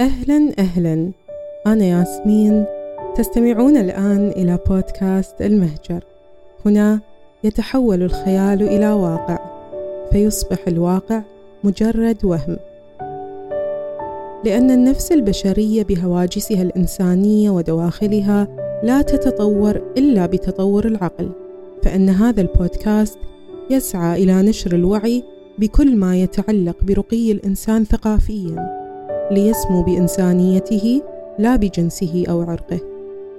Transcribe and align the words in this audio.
أهلا 0.00 0.52
أهلا. 0.58 1.10
أنا 1.66 1.84
ياسمين. 1.84 2.64
تستمعون 3.16 3.76
الآن 3.76 4.28
إلى 4.28 4.58
بودكاست 4.68 5.42
المهجر. 5.42 6.04
هنا 6.66 7.00
يتحول 7.44 8.02
الخيال 8.02 8.62
إلى 8.62 8.92
واقع 8.92 9.38
فيصبح 10.12 10.58
الواقع 10.68 11.22
مجرد 11.64 12.24
وهم. 12.24 12.56
لأن 14.44 14.70
النفس 14.70 15.12
البشرية 15.12 15.82
بهواجسها 15.82 16.62
الإنسانية 16.62 17.50
ودواخلها 17.50 18.48
لا 18.82 19.02
تتطور 19.02 19.80
إلا 19.96 20.26
بتطور 20.26 20.86
العقل 20.86 21.30
فإن 21.82 22.08
هذا 22.08 22.40
البودكاست 22.40 23.18
يسعى 23.70 24.22
إلى 24.22 24.42
نشر 24.42 24.74
الوعي 24.74 25.24
بكل 25.58 25.96
ما 25.96 26.16
يتعلق 26.16 26.76
برقي 26.84 27.32
الإنسان 27.32 27.84
ثقافياً. 27.84 28.79
ليسمو 29.30 29.82
بإنسانيته 29.82 31.02
لا 31.38 31.56
بجنسه 31.56 32.24
أو 32.28 32.42
عرقه. 32.42 32.80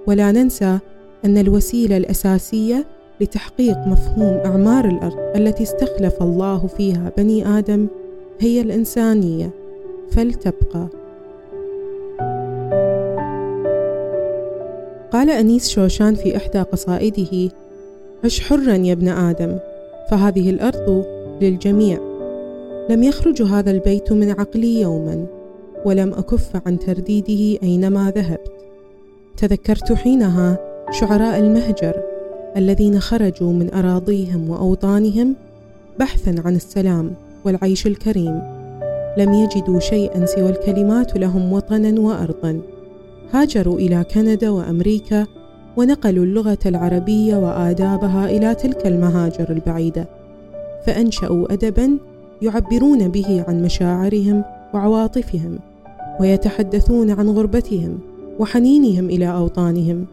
ولا 0.08 0.32
ننسى 0.32 0.80
أن 1.26 1.38
الوسيلة 1.38 1.98
الأساسية 1.98 2.86
لتحقيق 3.22 3.77
مفهوم 3.77 4.41
أعمار 4.46 4.85
الأرض 4.85 5.18
التي 5.35 5.63
استخلف 5.63 6.22
الله 6.22 6.68
فيها 6.68 7.12
بني 7.18 7.58
آدم 7.58 7.88
هي 8.40 8.62
الإنسانية. 8.62 9.49
فلتبقى. 10.12 10.88
قال 15.12 15.30
أنيس 15.30 15.70
شوشان 15.70 16.16
في 16.16 16.38
إحدى 16.38 16.60
قصائده 16.60 17.52
عش 18.23 18.40
حرا 18.41 18.76
يا 18.76 18.94
ابن 18.94 19.08
آدم 19.08 19.58
فهذه 20.12 20.49
الأرض 20.49 21.05
للجميع. 21.41 21.99
لم 22.90 23.04
يخرج 23.04 23.41
هذا 23.41 23.71
البيت 23.71 24.12
من 24.12 24.32
عقلي 24.32 24.82
يوما. 24.82 25.26
ولم 25.85 26.13
أكف 26.13 26.68
عن 26.68 26.79
ترديده 26.79 27.60
أينما 27.63 28.12
ذهبت. 28.15 28.51
تذكرت 29.37 29.93
حينها 29.93 30.57
شعراء 30.91 31.40
المهجر 31.40 32.04
الذين 32.57 32.99
خرجوا 32.99 33.54
من 33.54 33.73
أراضيهم 33.73 34.49
وأوطانهم 34.49 35.35
بحثا 35.99 36.35
عن 36.46 36.55
السلام 36.55 37.13
والعيش 37.46 37.88
الكريم. 37.88 38.41
لم 39.18 39.34
يجدوا 39.34 39.79
شيئا 39.79 40.26
سوى 40.26 40.49
الكلمات 40.49 41.18
لهم 41.18 41.54
وطنا 41.54 42.01
وأرضا. 42.01 42.62
هاجروا 43.34 43.79
إلى 43.79 44.04
كندا 44.04 44.49
وأمريكا 44.49 45.26
ونقلوا 45.77 46.26
اللغة 46.26 46.60
العربية 46.66 47.35
وآدابها 47.35 48.26
إلى 48.26 48.55
تلك 48.55 48.88
المهاجر 48.88 49.49
البعيدة. 49.49 50.07
فأنشأوا 50.85 51.54
أدبا 51.54 51.98
يعبرون 52.41 53.07
به 53.07 53.45
عن 53.48 53.63
مشاعرهم 53.63 54.43
وعواطفهم. 54.73 55.60
ويتحدثون 56.22 57.12
عن 57.12 57.30
غربتهم 57.30 58.00
وحنينهم 58.40 59.10
إلى 59.10 59.27
أوطانهم. 59.27 60.05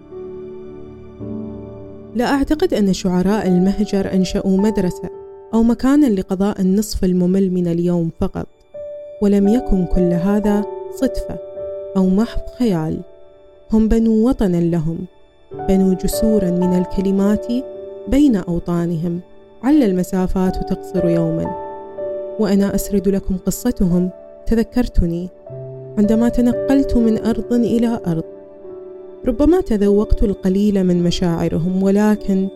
لا 2.15 2.25
أعتقد 2.25 2.75
أن 2.75 2.93
شعراء 2.93 3.49
المهجر 3.49 4.13
أنشأوا 4.13 4.57
مدرسة 4.57 5.09
أو 5.55 5.63
مكانا 5.63 6.07
لقضاء 6.07 6.61
النصف 6.61 7.05
الممل 7.05 7.53
من 7.53 7.69
اليوم 7.69 8.11
فقط 8.21 8.47
ولم 9.23 9.49
يكن 9.49 9.85
كل 9.85 10.13
هذا 10.13 10.65
صدفة 10.95 11.39
أو 11.97 12.07
محض 12.07 12.41
خيال. 12.59 13.01
هم 13.73 13.89
بنوا 13.89 14.29
وطنا 14.29 14.57
لهم 14.57 14.99
بنوا 15.69 15.95
جسورا 15.95 16.51
من 16.51 16.79
الكلمات 16.79 17.47
بين 18.09 18.37
أوطانهم. 18.37 19.21
عل 19.63 19.83
المسافات 19.83 20.57
تقصر 20.57 21.09
يوما. 21.09 21.57
وأنا 22.41 22.75
أسرد 22.75 23.09
لكم 23.09 23.37
قصتهم 23.47 24.11
تذكرتني. 24.47 25.29
عندما 25.99 26.29
تنقلت 26.29 26.97
من 26.97 27.19
أرض 27.19 27.53
إلى 27.53 28.01
أرض. 28.07 28.25
ربما 29.27 29.61
تذوقت 29.61 30.23
القليل 30.23 30.85
من 30.85 31.03
مشاعرهم 31.03 31.83
ولكن 31.83 32.49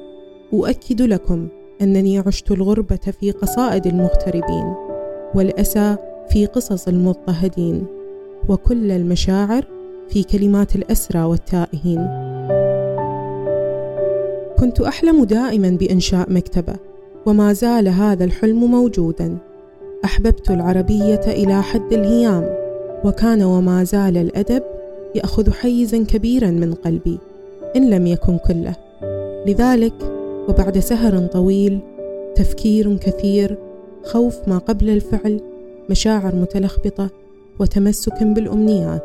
أؤكد 0.52 1.02
لكم 1.02 1.48
أنني 1.82 2.18
عشت 2.18 2.50
الغربة 2.50 3.00
في 3.20 3.30
قصائد 3.30 3.86
المغتربين 3.86 4.74
والأسى 5.34 5.96
في 6.30 6.46
قصص 6.46 6.88
المضطهدين 6.88 7.86
وكل 8.48 8.90
المشاعر 8.90 9.64
في 10.08 10.22
كلمات 10.22 10.76
الأسرى 10.76 11.22
والتائهين. 11.22 12.06
كنت 14.58 14.80
أحلم 14.80 15.24
دائما 15.24 15.70
بإنشاء 15.70 16.32
مكتبة 16.32 16.74
وما 17.26 17.52
زال 17.52 17.88
هذا 17.88 18.24
الحلم 18.24 18.64
موجودا. 18.64 19.38
أحببت 20.04 20.50
العربية 20.50 21.20
إلى 21.26 21.62
حد 21.62 21.92
الهيام. 21.92 22.61
وكان 23.04 23.42
وما 23.42 23.84
زال 23.84 24.16
الأدب 24.16 24.62
يأخذ 25.14 25.50
حيزا 25.50 26.04
كبيرا 26.04 26.50
من 26.50 26.74
قلبي 26.74 27.18
إن 27.76 27.90
لم 27.90 28.06
يكن 28.06 28.38
كله. 28.38 28.74
لذلك 29.46 29.94
وبعد 30.48 30.78
سهر 30.78 31.26
طويل 31.26 31.78
تفكير 32.34 32.96
كثير 32.96 33.58
خوف 34.04 34.48
ما 34.48 34.58
قبل 34.58 34.90
الفعل 34.90 35.40
مشاعر 35.90 36.34
متلخبطة 36.34 37.10
وتمسك 37.60 38.22
بالأمنيات. 38.22 39.02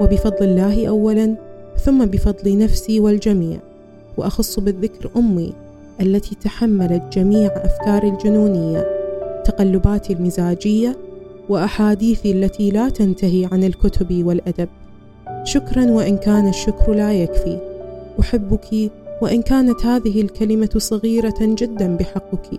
وبفضل 0.00 0.46
الله 0.46 0.86
اولا 0.88 1.34
ثم 1.84 2.04
بفضل 2.04 2.58
نفسي 2.58 3.00
والجميع 3.00 3.58
وأخص 4.16 4.60
بالذكر 4.60 5.10
أمي 5.16 5.52
التي 6.00 6.34
تحملت 6.34 7.02
جميع 7.12 7.46
أفكاري 7.46 8.08
الجنونية 8.08 8.86
تقلباتي 9.44 10.12
المزاجية 10.12 10.96
واحاديثي 11.48 12.32
التي 12.32 12.70
لا 12.70 12.88
تنتهي 12.88 13.48
عن 13.52 13.64
الكتب 13.64 14.26
والأدب. 14.26 14.68
شكرا 15.44 15.90
وإن 15.90 16.16
كان 16.16 16.48
الشكر 16.48 16.94
لا 16.94 17.12
يكفي. 17.12 17.58
أحبك 18.20 18.90
وإن 19.22 19.42
كانت 19.42 19.86
هذه 19.86 20.22
الكلمة 20.22 20.70
صغيرة 20.76 21.34
جدا 21.40 21.96
بحقك. 21.96 22.50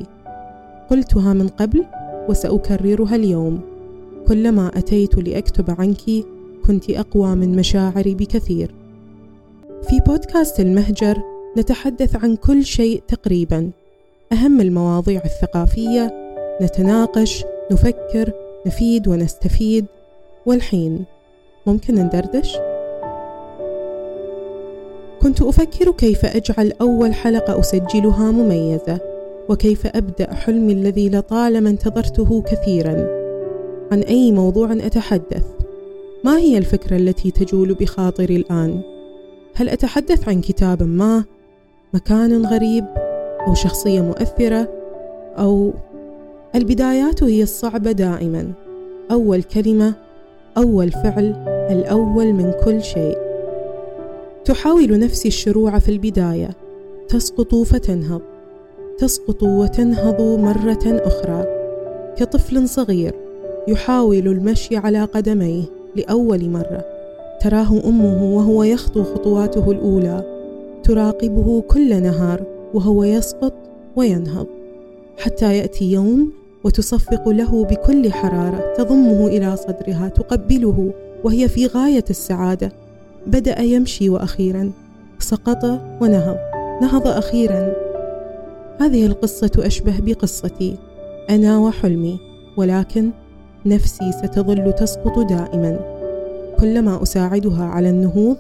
قلتها 0.90 1.34
من 1.34 1.48
قبل 1.48 1.86
وسأكررها 2.30 3.16
اليوم. 3.16 3.60
كلما 4.28 4.72
أتيت 4.76 5.16
لأكتب 5.16 5.76
عنك 5.80 6.26
كنت 6.66 6.90
أقوى 6.90 7.36
من 7.36 7.56
مشاعري 7.56 8.16
بكثير. 8.16 8.72
في 9.90 10.00
بودكاست 10.08 10.60
المهجر 10.60 11.18
نتحدث 11.58 12.16
عن 12.16 12.36
كل 12.36 12.66
شيء 12.66 13.02
تقريبا. 13.08 13.70
أهم 14.32 14.62
المواضيع 14.62 15.22
الثقافية 15.26 16.14
نتناقش 16.62 17.44
نفكر 17.72 18.47
نفيد 18.68 19.08
ونستفيد 19.08 19.86
والحين 20.46 21.06
ممكن 21.66 21.96
ندردش؟ 21.96 22.58
كنت 25.22 25.42
أفكر 25.42 25.92
كيف 25.92 26.26
أجعل 26.26 26.74
أول 26.82 27.14
حلقة 27.14 27.60
أسجلها 27.60 28.32
مميزة 28.32 29.00
وكيف 29.50 29.88
أبدأ 29.88 30.34
حلمي 30.34 30.74
الذي 30.74 31.10
لطالما 31.10 31.70
انتظرته 31.70 32.42
كثيرا 32.42 33.08
عن 33.92 34.00
أي 34.00 34.32
موضوع 34.32 34.74
أتحدث 34.74 35.46
ما 36.24 36.38
هي 36.38 36.58
الفكرة 36.58 36.98
التي 36.98 37.32
تجول 37.32 37.74
بخاطري 37.74 38.36
الآن؟ 38.36 38.82
هل 39.56 39.70
أتحدث 39.70 40.30
عن 40.30 40.42
كتاب 40.42 40.84
ما؟ 40.84 41.24
مكان 41.94 42.46
غريب؟ 42.46 42.86
أو 43.48 43.54
شخصية 43.54 44.02
مؤثرة؟ 44.02 44.70
أو 45.38 45.74
البدايات 46.58 47.24
هي 47.24 47.44
الصعبة 47.44 47.92
دائما. 47.92 48.52
أول 49.12 49.44
كلمة 49.44 49.94
أول 50.58 50.92
فعل 50.92 51.36
الأول 51.72 52.34
من 52.34 52.54
كل 52.66 52.84
شيء. 52.84 53.18
تحاول 54.46 55.00
نفسي 55.00 55.28
الشروع 55.28 55.80
في 55.80 55.90
البداية. 55.90 56.50
تسقط 57.10 57.56
فتنهض. 57.56 58.22
تسقط 58.98 59.44
وتنهض 59.44 60.22
مرة 60.22 60.84
أخرى. 60.86 61.46
كطفل 62.18 62.70
صغير 62.70 63.16
يحاول 63.68 64.28
المشي 64.28 64.78
على 64.78 65.04
قدميه 65.04 65.64
لأول 65.96 66.50
مرة. 66.50 66.86
تراه 67.42 67.82
أمه 67.86 68.36
وهو 68.36 68.64
يخطو 68.64 69.04
خطواته 69.04 69.72
الأولى. 69.72 70.24
تراقبه 70.84 71.62
كل 71.62 72.02
نهار 72.02 72.44
وهو 72.74 73.04
يسقط 73.04 73.54
وينهض. 73.96 74.48
حتى 75.18 75.58
يأتي 75.58 75.92
يوم 75.92 76.47
وتصفق 76.64 77.30
له 77.30 77.66
بكل 77.66 78.14
حرارة 78.14 78.74
تضمه 78.78 79.28
إلى 79.28 79.56
صدرها 79.56 80.08
تقبله 80.08 80.94
وهي 81.24 81.48
في 81.48 81.68
غاية 81.68 82.06
السعادة. 82.10 82.72
بدأ 83.28 83.62
يمشي 83.62 84.10
وأخيرا. 84.10 84.72
سقط 85.20 85.64
ونهض. 86.02 86.38
نهض 86.82 87.08
أخيرا. 87.08 87.74
هذه 88.80 89.06
القصة 89.06 89.52
أشبه 89.58 90.00
بقصتي. 90.00 90.78
أنا 91.30 91.58
وحلمي. 91.58 92.20
ولكن 92.58 93.10
نفسي 93.66 94.12
ستظل 94.12 94.74
تسقط 94.74 95.20
دائما. 95.20 95.80
كلما 96.60 97.04
أساعدها 97.04 97.64
على 97.64 97.90
النهوض 97.90 98.38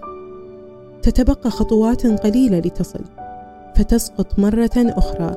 تتبقى 1.01 1.49
خطوات 1.49 2.07
قليلة 2.07 2.59
لتصل. 2.59 3.01
فتسقط 3.75 4.39
مرة 4.39 4.71
أخرى. 4.75 5.35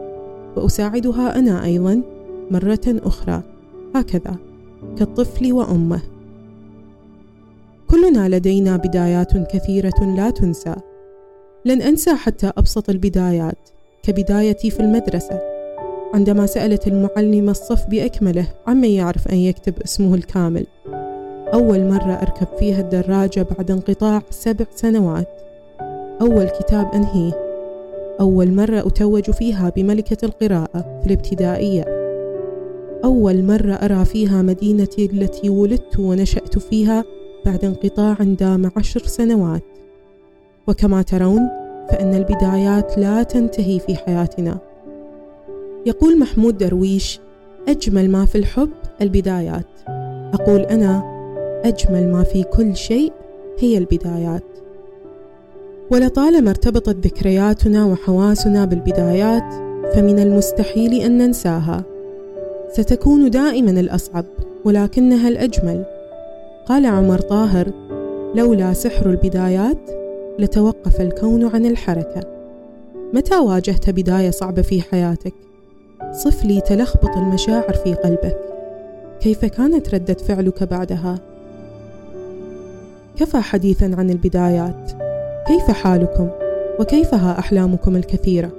وأساعدها 0.56 1.38
أنا 1.38 1.64
أيضا. 1.64 2.02
مرة 2.50 2.80
أخرى. 2.86 3.42
هكذا. 3.94 4.36
كالطفل 4.98 5.52
وأمه. 5.52 6.00
كلنا 7.90 8.28
لدينا 8.28 8.76
بدايات 8.76 9.36
كثيرة 9.36 10.14
لا 10.16 10.30
تنسى. 10.30 10.74
لن 11.64 11.82
أنسى 11.82 12.14
حتى 12.14 12.52
أبسط 12.56 12.90
البدايات. 12.90 13.68
كبدايتي 14.02 14.70
في 14.70 14.80
المدرسة. 14.80 15.40
عندما 16.14 16.46
سألت 16.46 16.86
المعلمة 16.86 17.50
الصف 17.50 17.86
بأكمله 17.86 18.46
عمن 18.66 18.88
يعرف 18.88 19.28
أن 19.28 19.36
يكتب 19.36 19.74
اسمه 19.84 20.14
الكامل. 20.14 20.66
أول 21.54 21.88
مرة 21.88 22.12
أركب 22.12 22.46
فيها 22.58 22.80
الدراجة 22.80 23.46
بعد 23.56 23.70
انقطاع 23.70 24.22
سبع 24.30 24.64
سنوات. 24.74 25.28
أول 26.20 26.44
كتاب 26.44 26.90
أنهيه. 26.94 27.32
أول 28.20 28.52
مرة 28.52 28.78
أتوج 28.78 29.30
فيها 29.30 29.72
بملكة 29.76 30.24
القراءة 30.24 31.00
في 31.00 31.06
الابتدائية. 31.06 31.99
أول 33.04 33.44
مرة 33.44 33.72
أرى 33.72 34.04
فيها 34.04 34.42
مدينتي 34.42 35.04
التي 35.04 35.50
ولدت 35.50 35.98
ونشأت 35.98 36.58
فيها 36.58 37.04
بعد 37.46 37.64
انقطاع 37.64 38.16
دام 38.20 38.70
عشر 38.76 39.00
سنوات. 39.00 39.64
وكما 40.68 41.02
ترون 41.02 41.48
فإن 41.90 42.14
البدايات 42.14 42.98
لا 42.98 43.22
تنتهي 43.22 43.78
في 43.78 43.96
حياتنا. 43.96 44.58
يقول 45.86 46.18
محمود 46.18 46.58
درويش 46.58 47.20
أجمل 47.68 48.10
ما 48.10 48.26
في 48.26 48.38
الحب 48.38 48.70
البدايات. 49.00 49.66
أقول 50.34 50.60
أنا 50.60 51.02
أجمل 51.64 52.12
ما 52.12 52.22
في 52.22 52.42
كل 52.42 52.76
شيء 52.76 53.12
هي 53.58 53.78
البدايات. 53.78 54.44
ولطالما 55.90 56.50
ارتبطت 56.50 57.06
ذكرياتنا 57.06 57.86
وحواسنا 57.86 58.64
بالبدايات 58.64 59.54
فمن 59.94 60.18
المستحيل 60.18 60.94
أن 60.94 61.18
ننساها. 61.18 61.84
ستكون 62.72 63.30
دائما 63.30 63.70
الأصعب 63.70 64.24
ولكنها 64.64 65.28
الأجمل. 65.28 65.84
قال 66.66 66.86
عمر 66.86 67.18
طاهر 67.18 67.72
لولا 68.34 68.72
سحر 68.72 69.10
البدايات 69.10 69.90
لتوقف 70.38 71.00
الكون 71.00 71.44
عن 71.44 71.66
الحركة. 71.66 72.20
متى 73.14 73.38
واجهت 73.38 73.90
بداية 73.90 74.30
صعبة 74.30 74.62
في 74.62 74.82
حياتك؟ 74.82 75.34
صف 76.12 76.44
لي 76.44 76.60
تلخبط 76.60 77.16
المشاعر 77.16 77.72
في 77.72 77.94
قلبك. 77.94 78.36
كيف 79.20 79.44
كانت 79.44 79.94
ردة 79.94 80.14
فعلك 80.14 80.62
بعدها؟ 80.62 81.18
كفى 83.16 83.38
حديثا 83.40 83.94
عن 83.98 84.10
البدايات. 84.10 84.92
كيف 85.46 85.70
حالكم؟ 85.70 86.28
وكيفها 86.80 87.38
أحلامكم 87.38 87.96
الكثيرة؟ 87.96 88.50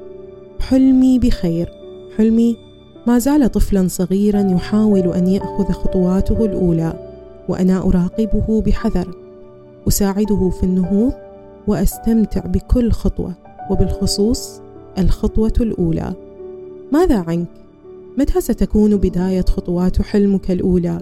حلمي 0.59 1.19
بخير. 1.19 1.71
حلمي 2.17 2.70
ما 3.07 3.19
زال 3.19 3.51
طفلا 3.51 3.87
صغيرا 3.87 4.51
يحاول 4.51 5.13
أن 5.13 5.27
يأخذ 5.27 5.71
خطواته 5.71 6.45
الأولى 6.45 6.93
وأنا 7.49 7.77
أراقبه 7.77 8.61
بحذر. 8.61 9.15
أساعده 9.87 10.49
في 10.49 10.63
النهوض 10.63 11.13
وأستمتع 11.67 12.45
بكل 12.45 12.91
خطوة 12.91 13.33
وبالخصوص 13.71 14.61
الخطوة 14.97 15.53
الأولى. 15.61 16.13
ماذا 16.91 17.17
عنك؟ 17.27 17.47
متى 18.17 18.41
ستكون 18.41 18.97
بداية 18.97 19.41
خطوات 19.41 20.01
حلمك 20.01 20.51
الأولى؟ 20.51 20.97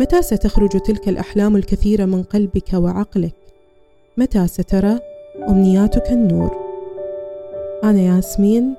متى 0.00 0.22
ستخرج 0.22 0.80
تلك 0.80 1.08
الأحلام 1.08 1.56
الكثيرة 1.56 2.04
من 2.04 2.22
قلبك 2.22 2.74
وعقلك؟ 2.74 3.34
متى 4.16 4.46
سترى 4.46 4.98
أمنياتك 5.48 6.10
النور؟ 6.10 6.50
أنا 7.84 8.00
ياسمين 8.00 8.74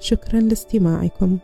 شكرا 0.00 0.40
لاستماعكم. 0.40 1.38